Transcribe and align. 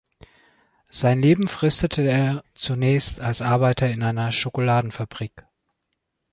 Sein 0.89 1.21
Leben 1.21 1.47
fristete 1.47 2.01
er 2.01 2.43
zunächst 2.55 3.19
als 3.19 3.43
Arbeiter 3.43 3.87
in 3.87 4.01
einer 4.01 4.31
Schokoladenfabrik. 4.31 5.45